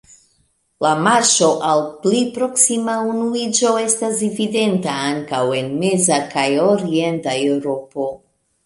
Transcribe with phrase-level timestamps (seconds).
[0.85, 8.15] La marŝo al pli proksima unuiĝo estas evidenta ankaŭ en meza kaj orienta Eŭropo.